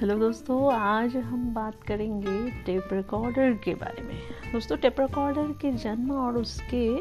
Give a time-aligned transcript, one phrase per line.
[0.00, 4.16] दोस्तों, आज हम बात करेंगे टेप रिकॉर्डर के बारे में।
[4.52, 7.00] दोस्तों, टेप रिकॉर्डर के जन्म और उसके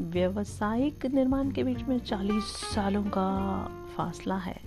[0.00, 3.28] व्यवसायिक निर्माण के बीच में 40 सालों का
[3.96, 4.60] फासला है।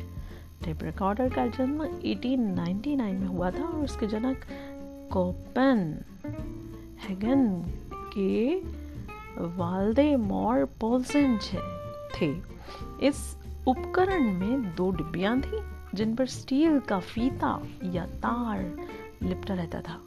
[0.66, 4.38] टेप रिकॉर्डर का जन्म 1899 में हुआ था और उसके जनक
[5.12, 6.05] कोपेन
[7.09, 7.63] हैगन
[8.18, 8.55] के
[9.58, 11.40] वालदे मॉर पोल्सन
[12.22, 12.34] थे।
[13.08, 13.38] इस
[13.68, 18.88] उपकरण में दो डिब्बियाँ थी जिन पर स्टील का फीता या तार
[19.24, 20.02] लिपटा रहता था।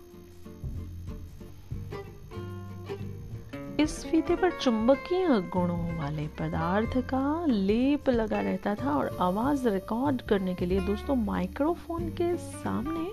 [3.81, 10.23] इस फीते पर चुंबकीय गुणों वाले पदार्थ का लेप लगा रहता था और आवाज़ रिकॉर्ड
[10.23, 13.11] करने के लिए दोस्तों माइक्रोफोन के सामने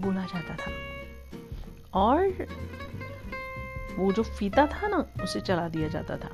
[0.00, 0.70] बोला जाता था।
[1.94, 2.46] और
[3.98, 6.30] वो जो फीता था ना, उसे चला दिया जाता था।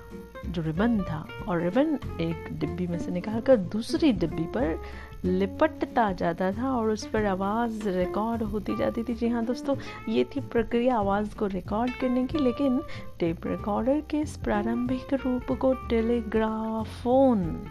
[0.46, 4.82] जो रिबन था, और रिबन एक डिब्बी में से निकाल कर दूसरी डिब्बी पर
[5.24, 9.76] लिपटता जाता था, और उस पर आवाज़ रिकॉर्ड होती जाती थी। जी हाँ दोस्तों,
[10.08, 12.80] ये थी प्रक्रिया आवाज़ को रिकॉर्ड करने की, लेकिन
[13.20, 17.66] टेप रिकॉर्डर के इस प्रारंभिक रूप को टेलीग्राफोन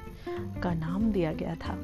[0.63, 1.77] का नाम दिया गया था।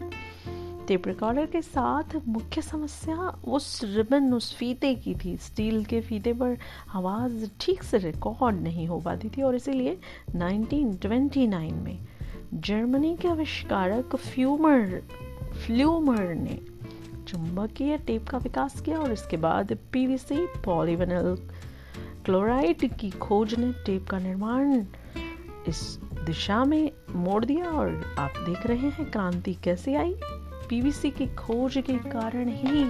[0.90, 3.16] टेप रिकॉर्डर के साथ मुख्य समस्या,
[3.48, 6.58] उस रिबन उस फीते की थी। स्टील के फीते पर
[6.96, 9.98] आवाज़ ठीक से रिकॉर्ड नहीं हो पाती थी और इसीलिए
[10.36, 12.00] 1929 में
[12.54, 15.04] जर्मनी के आविष्कारक फ्यूमर,
[15.66, 16.60] फ्लूमर ने
[17.28, 21.36] चुंबकीय टेप का विकास किया और इसके बाद पीवीसी पॉलीविनल
[22.26, 24.84] क्लोराइड की खोज ने टेप का निर्माण
[25.68, 30.16] इस दिशा में मोड़ दिया और आप देख रहे हैं, क्रांति कैसे आई?
[30.70, 32.84] पीवीसी की खोज के कारण ही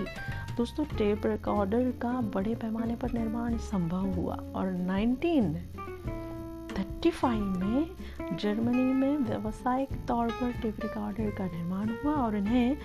[0.57, 7.23] दोस्तों टेप रिकॉर्डर का बड़े पैमाने पर निर्माण संभव हुआ और 1935
[7.57, 7.89] में
[8.37, 12.77] जर्मनी में व्यावसायिक तौर पर टेप रिकॉर्डर का निर्माण हुआ और इन्हें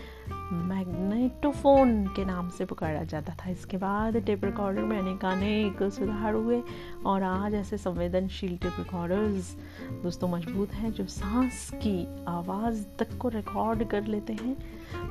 [0.52, 6.62] मैग्नेटोफोन के नाम से पुकारा जाता था। इसके बाद टेप रिकॉर्डर में अनेकानेक सुधार हुए
[7.06, 9.56] और आज ऐसे संवेदनशील टेप रिकॉर्डर्स
[10.02, 14.56] दोस्तों मज़बूत हैं जो सांस की आवाज़ तक को रिकॉर्ड कर लेते हैं।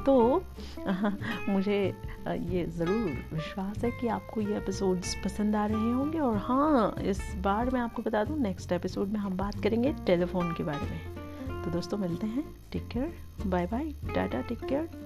[0.03, 0.43] तो
[1.49, 1.95] मुझे
[2.27, 7.35] ये ज़रूर विश्वास है कि आपको ये एपिसोड्स पसंद आ रहे होंगे और हाँ इस
[7.37, 11.63] बार मैं आपको बता दूँ, नेक्स्ट एपिसोड में हम बात करेंगे टेलीफोन के बारे में।
[11.63, 13.13] तो दोस्तों मिलते हैं। Take care.
[13.47, 13.91] Bye bye.
[14.15, 15.02] Tata, take care.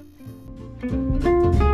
[0.84, 1.66] Música